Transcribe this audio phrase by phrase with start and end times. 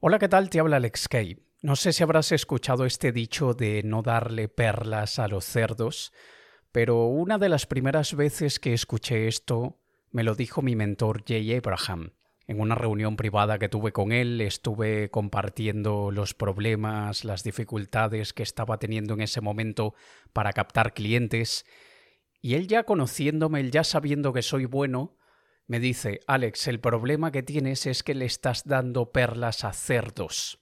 [0.00, 0.48] Hola, ¿qué tal?
[0.48, 1.42] Te habla Alex Kay.
[1.60, 6.12] No sé si habrás escuchado este dicho de no darle perlas a los cerdos,
[6.70, 9.80] pero una de las primeras veces que escuché esto
[10.12, 12.12] me lo dijo mi mentor Jay Abraham.
[12.46, 18.44] En una reunión privada que tuve con él estuve compartiendo los problemas, las dificultades que
[18.44, 19.94] estaba teniendo en ese momento
[20.32, 21.66] para captar clientes,
[22.40, 25.17] y él ya conociéndome, él ya sabiendo que soy bueno,
[25.68, 30.60] me dice, Alex, el problema que tienes es que le estás dando perlas a cerdos.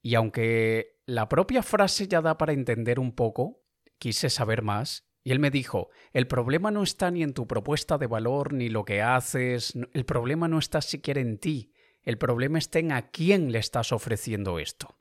[0.00, 3.64] Y aunque la propia frase ya da para entender un poco,
[3.98, 7.98] quise saber más, y él me dijo, el problema no está ni en tu propuesta
[7.98, 11.72] de valor, ni lo que haces, el problema no está siquiera en ti,
[12.04, 14.96] el problema está en a quién le estás ofreciendo esto.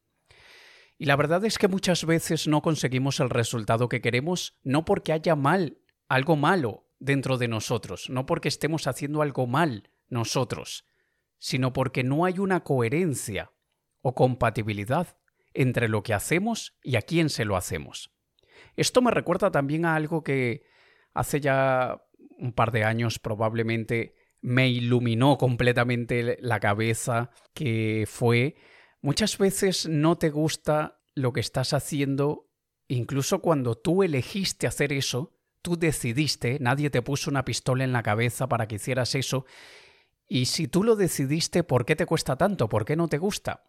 [0.97, 5.13] Y la verdad es que muchas veces no conseguimos el resultado que queremos no porque
[5.13, 5.77] haya mal,
[6.07, 10.85] algo malo dentro de nosotros, no porque estemos haciendo algo mal nosotros,
[11.39, 13.51] sino porque no hay una coherencia
[14.01, 15.17] o compatibilidad
[15.53, 18.11] entre lo que hacemos y a quién se lo hacemos.
[18.75, 20.63] Esto me recuerda también a algo que
[21.13, 22.01] hace ya
[22.37, 28.55] un par de años probablemente me iluminó completamente la cabeza, que fue
[29.01, 32.49] muchas veces no te gusta lo que estás haciendo,
[32.87, 38.03] incluso cuando tú elegiste hacer eso, Tú decidiste, nadie te puso una pistola en la
[38.03, 39.45] cabeza para que hicieras eso.
[40.27, 42.69] Y si tú lo decidiste, ¿por qué te cuesta tanto?
[42.69, 43.63] ¿Por qué no te gusta?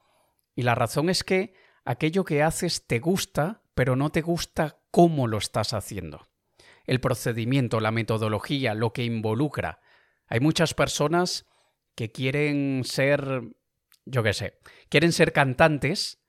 [0.54, 1.54] Y la razón es que
[1.84, 6.28] aquello que haces te gusta, pero no te gusta cómo lo estás haciendo.
[6.84, 9.80] El procedimiento, la metodología, lo que involucra.
[10.26, 11.46] Hay muchas personas
[11.94, 13.42] que quieren ser,
[14.04, 16.22] yo qué sé, quieren ser cantantes,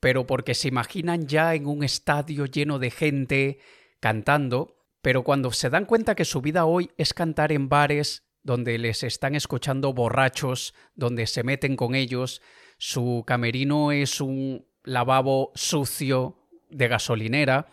[0.00, 3.58] pero porque se imaginan ya en un estadio lleno de gente
[4.00, 4.75] cantando,
[5.06, 9.04] pero cuando se dan cuenta que su vida hoy es cantar en bares donde les
[9.04, 12.42] están escuchando borrachos, donde se meten con ellos,
[12.76, 17.68] su camerino es un lavabo sucio de gasolinera,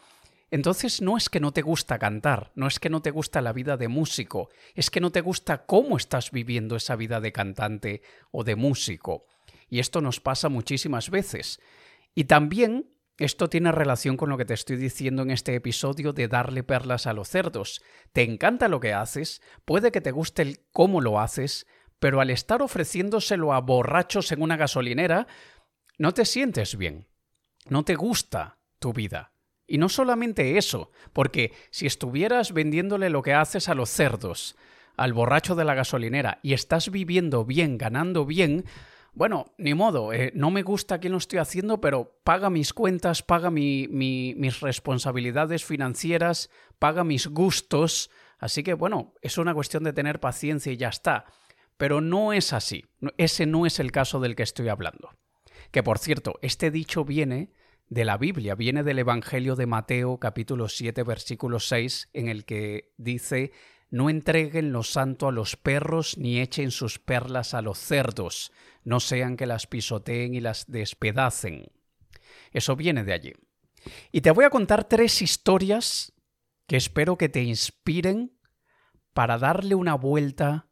[0.52, 3.52] entonces no es que no te gusta cantar, no es que no te gusta la
[3.52, 8.04] vida de músico, es que no te gusta cómo estás viviendo esa vida de cantante
[8.30, 9.26] o de músico.
[9.72, 11.60] Y esto nos pasa muchísimas veces.
[12.14, 16.28] Y también esto tiene relación con lo que te estoy diciendo en este episodio de
[16.28, 17.82] darle perlas a los cerdos.
[18.12, 21.68] Te encanta lo que haces, puede que te guste el cómo lo haces,
[22.00, 25.28] pero al estar ofreciéndoselo a borrachos en una gasolinera,
[25.98, 27.08] no te sientes bien.
[27.70, 29.32] No te gusta tu vida.
[29.68, 34.58] Y no solamente eso, porque si estuvieras vendiéndole lo que haces a los cerdos,
[34.98, 38.66] al borracho de la gasolinera, y estás viviendo bien, ganando bien,
[39.14, 43.22] bueno, ni modo, eh, no me gusta quién lo estoy haciendo, pero paga mis cuentas,
[43.22, 48.10] paga mis responsabilidades financieras, paga mis gustos.
[48.40, 51.26] Así que bueno, es una cuestión de tener paciencia y ya está.
[51.78, 52.86] Pero no es así.
[53.18, 55.12] Ese no es el caso del que estoy hablando.
[55.72, 57.52] Que por cierto, este dicho viene
[57.90, 62.92] de la Biblia, viene del Evangelio de Mateo capítulo 7 versículo 6 en el que
[62.98, 63.52] dice
[63.94, 68.52] no entreguen lo santo a los perros ni echen sus perlas a los cerdos,
[68.84, 71.68] no sean que las pisoteen y las despedacen.
[72.52, 73.34] Eso viene de allí.
[74.12, 76.12] Y te voy a contar tres historias
[76.66, 78.36] que espero que te inspiren
[79.14, 80.72] para darle una vuelta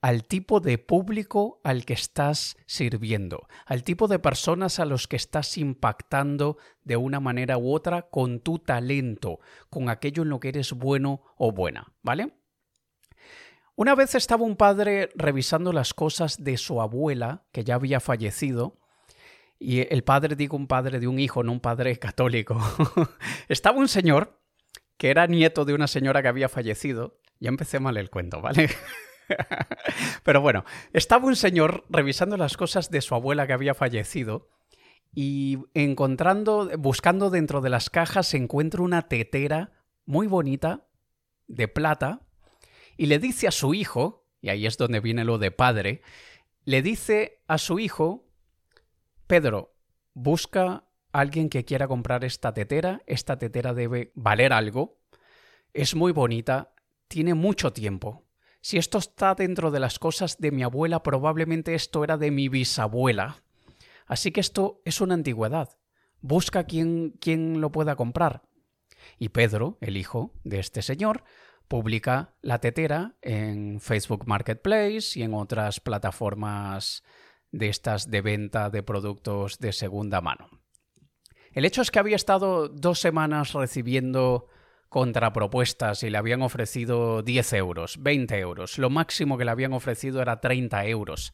[0.00, 5.16] al tipo de público al que estás sirviendo, al tipo de personas a los que
[5.16, 10.50] estás impactando de una manera u otra con tu talento, con aquello en lo que
[10.50, 12.43] eres bueno o buena, ¿vale?
[13.76, 18.78] Una vez estaba un padre revisando las cosas de su abuela, que ya había fallecido,
[19.58, 22.56] y el padre, digo un padre de un hijo, no un padre católico.
[23.48, 24.40] estaba un señor
[24.96, 27.18] que era nieto de una señora que había fallecido.
[27.40, 28.70] Ya empecé mal el cuento, ¿vale?
[30.22, 34.48] Pero bueno, estaba un señor revisando las cosas de su abuela que había fallecido
[35.12, 39.72] y encontrando, buscando dentro de las cajas, se encuentra una tetera
[40.04, 40.86] muy bonita
[41.46, 42.20] de plata
[42.96, 46.02] y le dice a su hijo, y ahí es donde viene lo de padre,
[46.64, 48.26] le dice a su hijo,
[49.26, 49.74] Pedro,
[50.12, 54.98] busca a alguien que quiera comprar esta tetera, esta tetera debe valer algo,
[55.72, 56.74] es muy bonita,
[57.08, 58.24] tiene mucho tiempo.
[58.60, 62.48] Si esto está dentro de las cosas de mi abuela, probablemente esto era de mi
[62.48, 63.42] bisabuela.
[64.06, 65.76] Así que esto es una antigüedad.
[66.20, 68.42] Busca quien, quien lo pueda comprar.
[69.18, 71.24] Y Pedro, el hijo de este señor,
[71.68, 77.02] publica la tetera en Facebook Marketplace y en otras plataformas
[77.50, 80.48] de estas de venta de productos de segunda mano.
[81.52, 84.48] El hecho es que había estado dos semanas recibiendo
[84.88, 88.78] contrapropuestas y le habían ofrecido 10 euros, 20 euros.
[88.78, 91.32] Lo máximo que le habían ofrecido era 30 euros.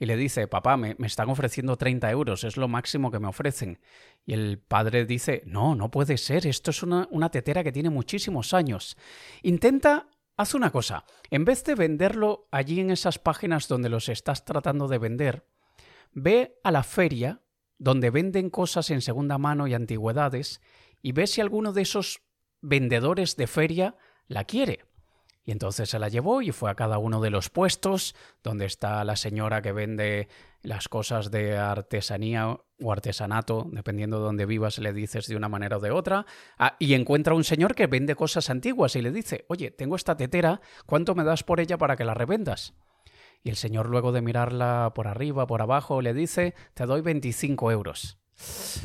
[0.00, 3.78] Y le dice, papá, me, están ofreciendo 30 euros, es lo máximo que me ofrecen.
[4.24, 7.90] Y el padre dice, no, no puede ser, esto es una, una tetera que tiene
[7.90, 8.96] muchísimos años.
[9.42, 10.08] Intenta,
[10.38, 14.88] haz una cosa, en vez de venderlo allí en esas páginas donde los estás tratando
[14.88, 15.44] de vender,
[16.12, 17.42] ve a la feria
[17.76, 20.62] donde venden cosas en segunda mano y antigüedades
[21.02, 22.22] y ve si alguno de esos
[22.62, 23.96] vendedores de feria
[24.28, 24.80] la quiere.
[25.50, 28.14] Y entonces se la llevó y fue a cada uno de los puestos
[28.44, 30.28] donde está la señora que vende
[30.62, 35.78] las cosas de artesanía o artesanato, dependiendo de donde vivas, le dices de una manera
[35.78, 36.24] o de otra,
[36.56, 40.16] ah, y encuentra un señor que vende cosas antiguas y le dice, oye, tengo esta
[40.16, 42.74] tetera, ¿cuánto me das por ella para que la revendas?
[43.42, 47.72] Y el señor luego de mirarla por arriba, por abajo, le dice, te doy 25
[47.72, 48.20] euros.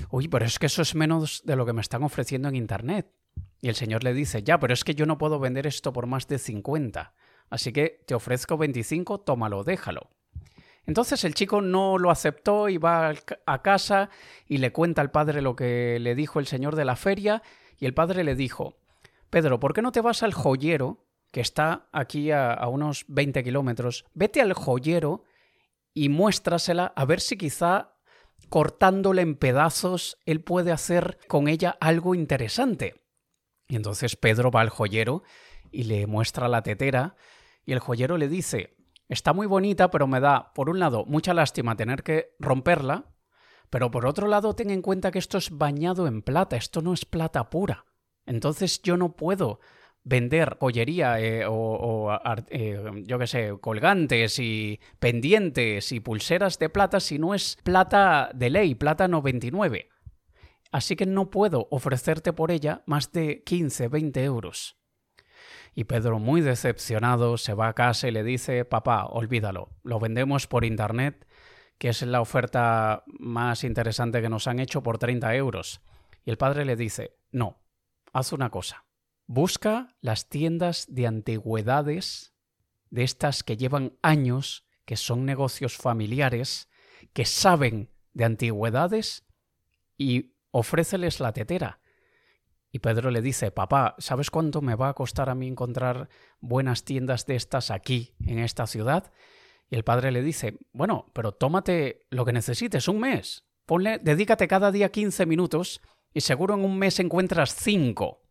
[0.10, 3.14] Uy, pero es que eso es menos de lo que me están ofreciendo en Internet.
[3.62, 6.08] Y el señor le dice, ya, pero es que yo no puedo vender esto por
[6.08, 7.14] más de 50.
[7.50, 10.10] Así que te ofrezco 25, tómalo, déjalo.
[10.86, 13.14] Entonces el chico no lo aceptó y va
[13.46, 14.10] a casa
[14.48, 17.42] y le cuenta al padre lo que le dijo el señor de la feria
[17.80, 18.78] y el padre le dijo,
[19.30, 24.06] Pedro, ¿por qué no te vas al joyero, que está aquí a, unos 20 kilómetros?
[24.14, 25.24] Vete al joyero
[25.94, 27.94] y muéstrasela a ver si quizá
[28.50, 33.05] cortándole en pedazos él puede hacer con ella algo interesante.
[33.68, 35.24] Y entonces Pedro va al joyero
[35.72, 37.16] y le muestra la tetera
[37.66, 38.76] y el joyero le dice,
[39.10, 43.06] está muy bonita, pero me da, por un lado, mucha lástima tener que romperla,
[43.70, 46.94] pero por otro lado, ten en cuenta que esto es bañado en plata, esto no
[46.94, 47.86] es plata pura.
[48.26, 49.60] Entonces yo no puedo
[50.04, 52.16] vender joyería eh, o,
[52.50, 58.30] eh, yo qué sé, colgantes y pendientes y pulseras de plata si no es plata
[58.34, 59.90] de ley, plata 99
[60.76, 64.78] así que no puedo ofrecerte por ella más de 15, 20 euros.
[65.74, 70.48] Y Pedro, muy decepcionado, se va a casa y le dice, papá, olvídalo, lo vendemos
[70.48, 71.26] por Internet,
[71.78, 75.80] que es la oferta más interesante que nos han hecho por 30 euros.
[76.26, 77.64] Y el padre le dice, no,
[78.12, 78.86] haz una cosa,
[79.28, 82.36] busca las tiendas de antigüedades,
[82.90, 86.70] de estas que llevan años, que son negocios familiares,
[87.14, 89.26] que saben de antigüedades
[89.98, 91.82] y ofréceles la tetera.
[92.72, 96.08] Y Pedro le dice, papá, ¿sabes cuánto me va a costar a mí encontrar
[96.40, 99.12] buenas tiendas de estas aquí, en esta ciudad?
[99.70, 103.44] Y el padre le dice, bueno, pero tómate lo que necesites, un mes.
[103.66, 105.82] Ponle, dedícate cada día 15 minutos
[106.14, 108.22] y seguro en un mes encuentras cinco.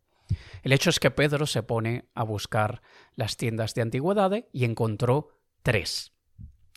[0.62, 2.81] El hecho es que Pedro se pone a buscar
[3.17, 5.29] las tiendas de antigüedades y encontró
[5.62, 6.15] tres,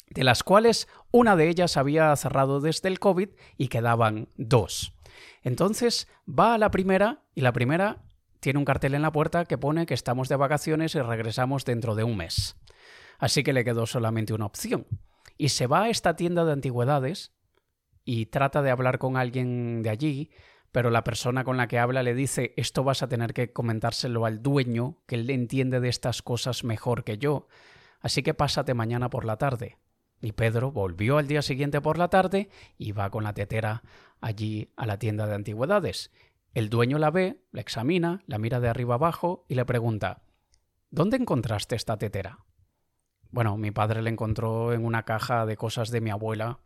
[0.10, 4.97] de las cuales una de ellas había cerrado desde el COVID y quedaban dos.
[5.44, 8.04] Entonces va a la primera y la primera
[8.40, 11.96] tiene un cartel en la puerta que pone que estamos de vacaciones y regresamos dentro
[11.96, 12.56] de un mes.
[13.20, 14.86] Así que le quedó solamente una opción.
[15.38, 17.34] Y se va a esta tienda de antigüedades
[18.06, 20.32] y trata de hablar con alguien de allí,
[20.72, 24.26] pero la persona con la que habla le dice esto vas a tener que comentárselo
[24.26, 27.48] al dueño, que él entiende de estas cosas mejor que yo.
[28.00, 29.78] Así que pásate mañana por la tarde.
[30.22, 33.84] Y Pedro volvió al día siguiente por la tarde y va con la tetera
[34.22, 36.12] allí a la tienda de antigüedades.
[36.54, 40.22] El dueño la ve, la examina, la mira de arriba abajo y le pregunta
[40.90, 42.40] ¿Dónde encontraste esta tetera?
[43.30, 46.60] Bueno, mi padre la encontró en una caja de cosas de mi abuela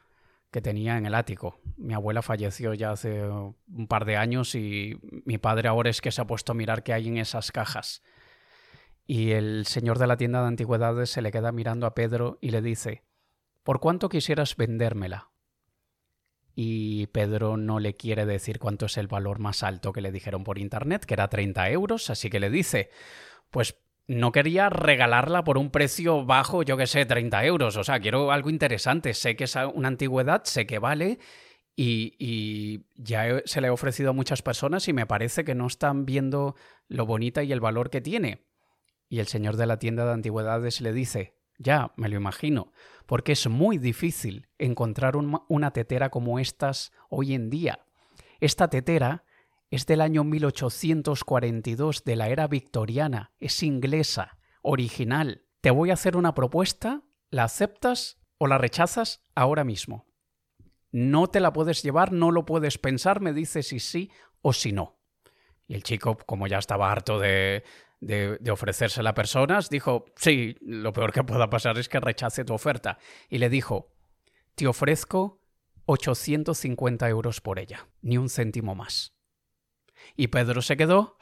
[0.52, 1.60] que tenía en el ático.
[1.78, 6.12] Mi abuela falleció ya hace un par de años y mi padre ahora es que
[6.12, 8.04] se ha puesto a mirar qué hay en esas cajas.
[9.08, 12.52] Y el señor de la tienda de antigüedades se le queda mirando a Pedro y
[12.52, 13.04] le dice
[13.64, 15.31] ¿Por cuánto quisieras vendérmela?
[16.56, 20.44] Y Pedro no le quiere decir cuánto es el valor más alto que le dijeron
[20.44, 22.90] por internet, que era 30 euros, así que le dice,
[23.50, 23.78] pues
[24.08, 28.32] no quería regalarla por un precio bajo, yo que sé, 30 euros, o sea, quiero
[28.32, 31.20] algo interesante, sé que es una antigüedad, sé que vale,
[31.76, 36.06] y, ya se le ha ofrecido a muchas personas y me parece que no están
[36.06, 36.56] viendo
[36.88, 38.46] lo bonita y el valor que tiene.
[39.10, 42.72] Y el señor de la tienda de antigüedades le dice, ya, me lo imagino,
[43.06, 47.86] porque es muy difícil encontrar una tetera como estas hoy en día.
[48.40, 49.24] Esta tetera
[49.70, 55.44] es del año 1842 de la era victoriana, es inglesa, original.
[55.62, 60.08] Te voy a hacer una propuesta, ¿la aceptas o la rechazas ahora mismo?
[60.92, 64.72] No te la puedes llevar, no lo puedes pensar, me dices si sí o si
[64.72, 65.00] no.
[65.68, 67.20] Y el chico, como ya estaba harto
[68.02, 72.44] de, de, ofrecérsela a personas, dijo, sí, lo peor que pueda pasar es que rechace
[72.44, 72.98] tu oferta.
[73.30, 73.94] Y le dijo,
[74.56, 75.42] te ofrezco
[75.86, 79.14] 850 euros por ella, ni un céntimo más.
[80.16, 81.18] Y Pedro se quedó...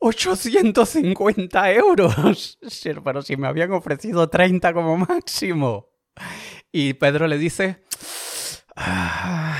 [0.00, 2.58] 850 euros.
[3.04, 5.90] Pero si me habían ofrecido 30 como máximo.
[6.70, 7.84] Y Pedro le dice,
[8.76, 9.58] ah,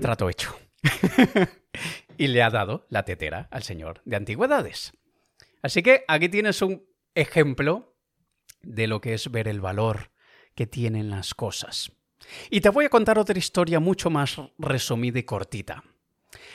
[0.00, 0.54] trato hecho.
[2.18, 4.92] y le ha dado la tetera al señor de antigüedades.
[5.62, 6.84] Así que aquí tienes un
[7.14, 7.96] ejemplo
[8.62, 10.10] de lo que es ver el valor
[10.54, 11.92] que tienen las cosas.
[12.50, 15.84] Y te voy a contar otra historia mucho más resumida y cortita.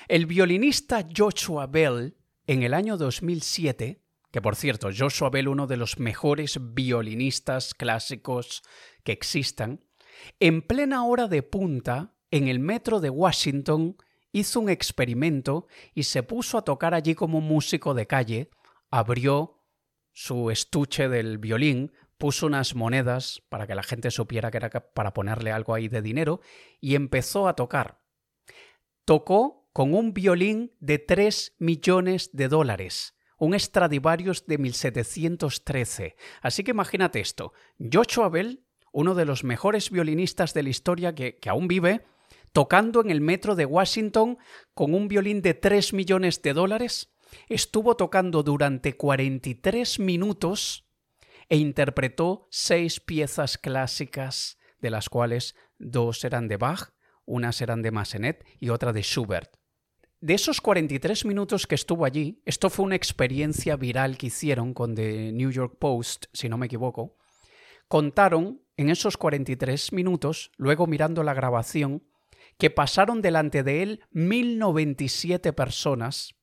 [0.07, 2.15] El violinista Joshua Bell,
[2.45, 4.01] en el año 2007,
[4.31, 8.63] que por cierto, Joshua Bell, uno de los mejores violinistas clásicos
[9.03, 9.81] que existan,
[10.39, 13.95] en plena hora de punta, en el metro de Washington,
[14.33, 18.49] hizo un experimento y se puso a tocar allí como músico de calle,
[18.89, 19.61] abrió
[20.11, 25.13] su estuche del violín, puso unas monedas para que la gente supiera que era para
[25.13, 26.41] ponerle algo ahí de dinero
[26.81, 27.99] y empezó a tocar.
[29.05, 36.15] Tocó con un violín de 3 millones de dólares, un Stradivarius de 1713.
[36.41, 41.37] Así que imagínate esto, Joshua Bell, uno de los mejores violinistas de la historia que,
[41.39, 42.05] que aún vive,
[42.53, 44.37] tocando en el metro de Washington
[44.73, 47.13] con un violín de 3 millones de dólares,
[47.49, 50.87] estuvo tocando durante 43 minutos
[51.49, 56.93] e interpretó seis piezas clásicas, de las cuales dos eran de Bach,
[57.25, 59.55] unas eran de Massenet y otra de Schubert.
[60.21, 64.95] De esos 43 minutos que estuvo allí, esto fue una experiencia viral que hicieron con
[64.95, 67.17] The New York Post, si no me equivoco,
[67.87, 72.03] contaron en esos 43 minutos, luego mirando la grabación,
[72.57, 76.35] que pasaron delante de él 1097 personas,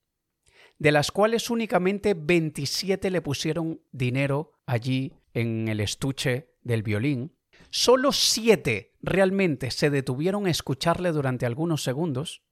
[0.79, 7.37] de las cuales únicamente 27 le pusieron dinero allí en el estuche del violín.
[7.71, 12.43] Solo 7 realmente se detuvieron a escucharle durante algunos segundos.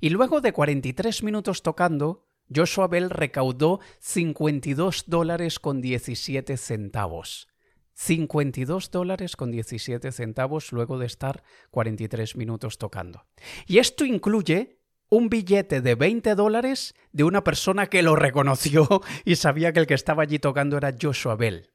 [0.00, 7.48] Y luego de 43 minutos tocando, Joshua Bell recaudó 52 dólares con 17 centavos.
[7.94, 13.24] 52 dólares con 17 centavos luego de estar 43 minutos tocando.
[13.66, 18.88] Y esto incluye un billete de 20 dólares de una persona que lo reconoció
[19.24, 21.70] y sabía que el que estaba allí tocando era Joshua Bell.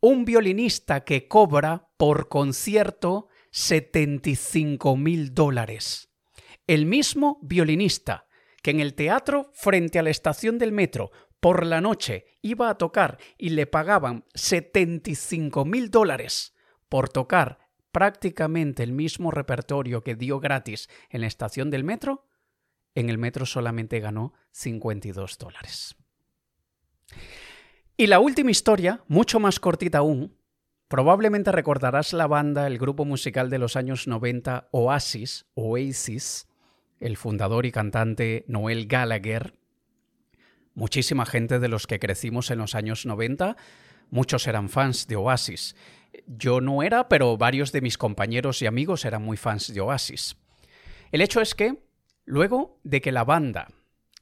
[0.00, 6.10] Un violinista que cobra por concierto 75 mil dólares.
[6.66, 8.26] El mismo violinista
[8.62, 11.10] que en el teatro frente a la estación del metro
[11.42, 16.54] por la noche iba a tocar y le pagaban 75 mil dólares
[16.88, 17.58] por tocar
[17.90, 22.28] prácticamente el mismo repertorio que dio gratis en la estación del metro,
[22.94, 25.96] en el metro solamente ganó 52 dólares.
[27.96, 30.38] Y la última historia, mucho más cortita aún,
[30.86, 36.46] probablemente recordarás la banda, el grupo musical de los años 90, Oasis, Oasis,
[37.00, 39.60] el fundador y cantante Noel Gallagher,
[40.74, 43.56] Muchísima gente de los que crecimos en los años 90,
[44.10, 45.76] muchos eran fans de Oasis.
[46.26, 50.36] Yo no era, pero varios de mis compañeros y amigos eran muy fans de Oasis.
[51.10, 51.82] El hecho es que,
[52.24, 53.68] luego de que la banda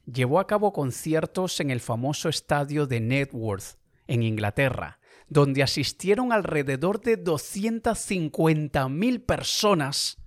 [0.06, 7.00] llevó a cabo conciertos en el famoso estadio de Networth, en Inglaterra, donde asistieron alrededor
[7.00, 10.18] de 250.000 personas,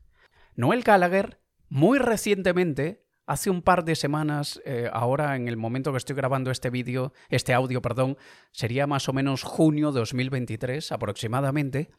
[0.56, 5.98] Noel Gallagher muy recientemente Hace un par de semanas, eh, ahora en el momento que
[5.98, 8.18] estoy grabando este vídeo, este audio, perdón,
[8.52, 11.92] sería más o menos junio de 2023 aproximadamente,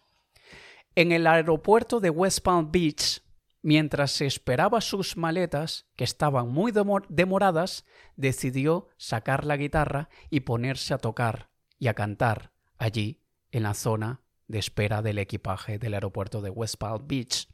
[0.95, 3.23] en el aeropuerto de West Palm Beach,
[3.63, 6.73] mientras se esperaba sus maletas, que estaban muy
[7.09, 13.75] demoradas, decidió sacar la guitarra y ponerse a tocar y a cantar allí, en la
[13.75, 17.49] zona de espera del equipaje del aeropuerto de West Palm Beach.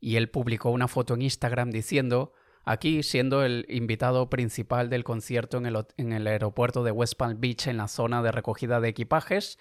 [0.00, 2.32] Y él publicó una foto en Instagram diciendo
[2.70, 7.78] Aquí, siendo el invitado principal del concierto en el, aeropuerto de West Palm Beach, en
[7.78, 9.58] la zona de recogida de equipajes,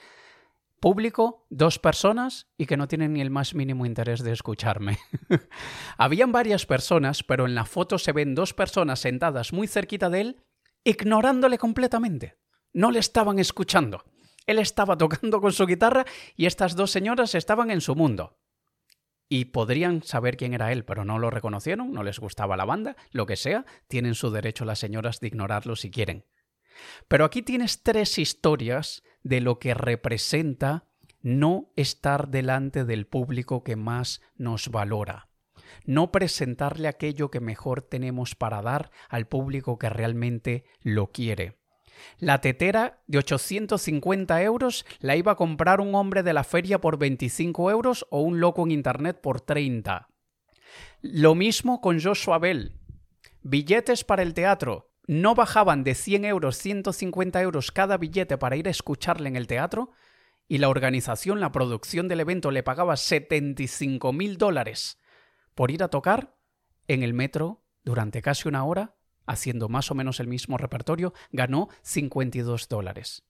[0.82, 4.98] público, dos personas y que no tienen ni el más mínimo interés de escucharme.
[5.98, 10.20] Habían varias personas, pero en la foto se ven dos personas sentadas muy cerquita de
[10.20, 10.44] él,
[10.84, 12.36] ignorándole completamente.
[12.74, 14.04] No le estaban escuchando.
[14.46, 18.38] Él estaba tocando con su guitarra y estas dos señoras estaban en su mundo
[19.30, 22.96] y podrían saber quién era él, pero no lo reconocieron, no les gustaba la banda,
[23.12, 26.26] lo que sea, tienen su derecho las señoras de ignorarlo si quieren.
[27.08, 30.86] Pero aquí tienes tres historias de lo que representa
[31.22, 35.30] no estar delante del público que más nos valora,
[35.86, 41.58] no presentarle aquello que mejor tenemos para dar al público que realmente lo quiere.
[42.20, 46.98] La tetera de 850 euros la iba a comprar un hombre de la feria por
[46.98, 50.08] 25 euros o un loco en internet por 30.
[51.02, 52.74] Lo mismo con Joshua Bell.
[53.44, 54.92] Billetes para el teatro.
[55.10, 59.48] no bajaban de 100 euros, 150 euros cada billete para ir a escucharle en el
[59.48, 59.92] teatro
[60.50, 65.00] y la organización, la producción del evento le pagaba 75 mil dólares
[65.56, 66.36] por ir a tocar
[66.88, 68.97] en el metro durante casi una hora,
[69.28, 73.24] haciendo más o menos el mismo repertorio, ganó 52 dólares.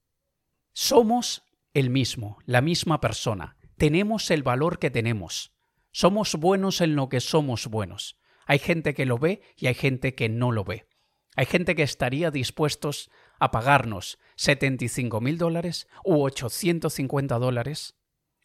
[0.74, 3.58] Somos el mismo, la misma persona.
[3.78, 5.52] Tenemos el valor que tenemos.
[5.92, 8.18] Somos buenos en lo que somos buenos.
[8.46, 10.88] Hay gente que lo ve y hay gente que no lo ve.
[11.36, 17.96] Hay gente que estaría dispuestos a pagarnos 75 mil dólares u 850 dólares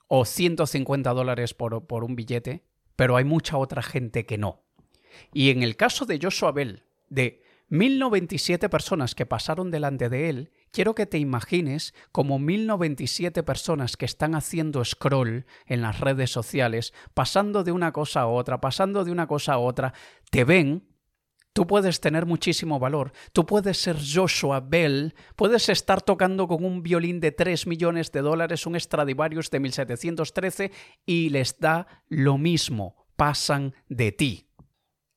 [0.08, 2.66] o 150 dólares por, por un billete,
[2.96, 4.64] pero hay mucha otra gente que no.
[5.32, 10.50] Y en el caso de Joshua Bell, de 1097 personas que pasaron delante de él,
[10.70, 16.92] quiero que te imagines como 1097 personas que están haciendo scroll en las redes sociales,
[17.14, 19.94] pasando de una cosa a otra, pasando de una cosa a otra,
[20.30, 20.88] te ven
[21.54, 23.12] Tú puedes tener muchísimo valor.
[23.34, 25.14] Tú puedes ser Joshua Bell.
[25.36, 30.72] Puedes estar tocando con un violín de 3 millones de dólares, un Stradivarius de 1713,
[31.04, 33.06] y les da lo mismo.
[33.16, 34.48] Pasan de ti.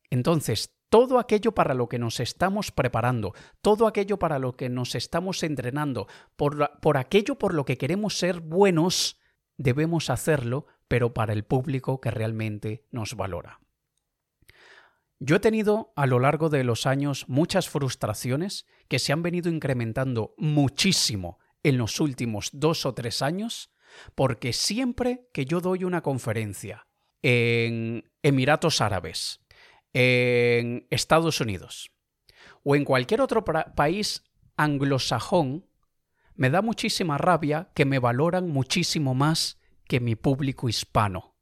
[0.09, 4.95] Entonces, todo aquello para lo que nos estamos preparando, todo aquello para lo que nos
[4.95, 9.19] estamos entrenando, por, por aquello por lo que queremos ser buenos,
[9.57, 13.59] debemos hacerlo, pero para el público que realmente nos valora.
[15.19, 19.49] Yo he tenido a lo largo de los años muchas frustraciones que se han venido
[19.49, 23.71] incrementando muchísimo en los últimos dos o tres años,
[24.13, 26.87] porque siempre que yo doy una conferencia
[27.21, 29.39] en Emiratos Árabes,
[29.95, 31.89] en Estados Unidos
[32.63, 34.23] o en cualquier otro país
[34.57, 35.65] anglosajón,
[36.35, 41.37] me da muchísima rabia que me valoran muchísimo más que mi público hispano.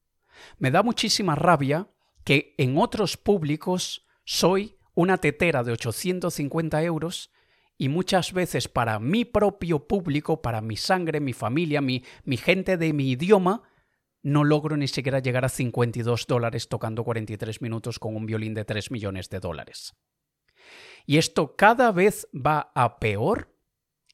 [0.59, 1.89] Me da muchísima rabia
[2.23, 7.31] que en otros públicos soy una tetera de 850 euros
[7.79, 12.77] y muchas veces para mi propio público, para mi sangre, mi familia, mi, mi gente
[12.77, 13.63] de mi idioma,
[14.23, 18.65] no logro ni siquiera llegar a 52 dólares tocando 43 minutos con un violín de
[18.65, 19.93] 3 millones de dólares.
[21.05, 23.55] Y esto cada vez va a peor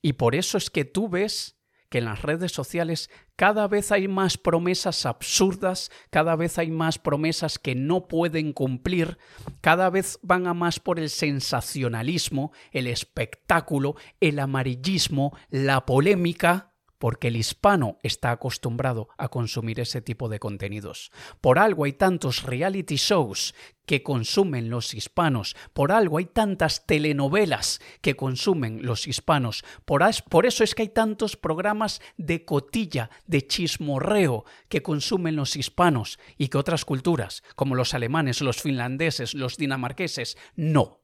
[0.02, 4.08] y por eso es que tú ves que en las redes sociales cada vez hay
[4.08, 9.18] más promesas absurdas, cada vez hay más promesas que no pueden cumplir,
[9.62, 16.69] cada vez van a más por el sensacionalismo, el espectáculo, el amarillismo, la polémica,
[17.00, 21.12] porque el hispano está acostumbrado a consumir ese tipo de contenidos.
[21.42, 23.56] Por algo hay tantos reality shows
[23.88, 30.04] que consumen los hispanos, por algo hay tantas telenovelas que consumen los hispanos, por,
[30.46, 36.50] eso es que hay tantos programas de cotilla, de chismorreo que consumen los hispanos y
[36.50, 41.02] que otras culturas, como los alemanes, los finlandeses, los dinamarqueses, no.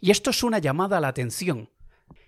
[0.00, 1.68] Y esto es una llamada a la atención,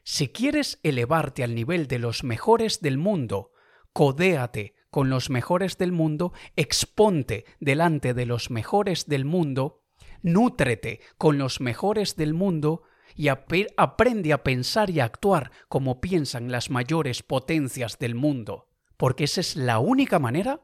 [0.04, 3.52] si quieres elevarte al nivel de los mejores del mundo,
[3.92, 9.82] codéate con los mejores del mundo, exponte delante de los mejores del mundo,
[10.22, 12.82] nútrete con los mejores del mundo
[13.16, 19.24] y aprende a pensar y a actuar como piensan las mayores potencias del mundo, porque
[19.24, 20.60] esa es la única manera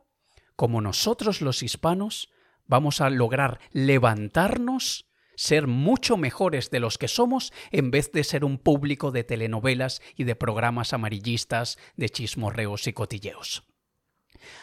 [0.54, 2.30] como nosotros los hispanos
[2.66, 5.09] vamos a lograr levantarnos
[5.40, 10.02] ser mucho mejores de los que somos en vez de ser un público de telenovelas
[10.14, 13.66] y de programas amarillistas de chismorreos y cotilleos.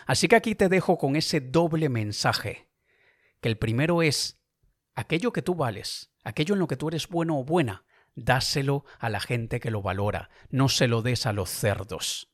[0.06, 2.70] Así que aquí te dejo con ese doble mensaje,
[3.42, 4.40] que el primero es,
[4.94, 9.10] aquello que tú vales, aquello en lo que tú eres bueno o buena, dáselo a
[9.10, 12.32] la gente que lo valora, no se lo des a los cerdos.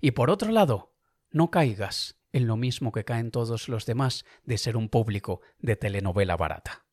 [0.00, 0.92] Y por otro lado,
[1.30, 5.76] no caigas en lo mismo que caen todos los demás de ser un público de
[5.76, 6.85] telenovela barata.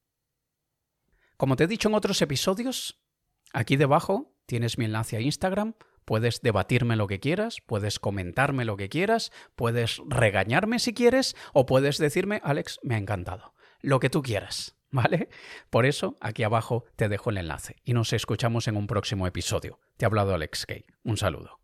[1.38, 3.02] Como te he dicho en otros episodios,
[3.54, 5.74] aquí debajo tienes mi enlace a Instagram,
[6.06, 11.66] puedes debatirme lo que quieras, puedes comentarme lo que quieras, puedes regañarme si quieres o
[11.66, 14.76] puedes decirme, Alex, me ha encantado, lo que tú quieras.
[14.94, 15.30] ¿Vale?
[15.72, 19.80] Por eso, aquí abajo te dejo el enlace y nos escuchamos en un próximo episodio.
[19.98, 20.86] Te ha hablado Alex Kay.
[21.04, 21.63] Un saludo.